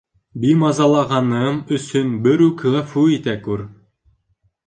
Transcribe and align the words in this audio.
Бимазалағаным 0.43 1.59
өсөн 1.77 2.15
берүк 2.27 2.65
ғәфү 2.77 3.05
итә 3.19 3.35
күр. 3.49 3.61